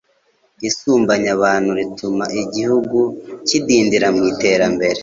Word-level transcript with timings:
Isumbanya 0.67 1.29
abantu 1.37 1.69
rituma 1.79 2.25
igihugu 2.43 2.99
kidindira 3.47 4.07
mu 4.15 4.23
iterambere 4.31 4.99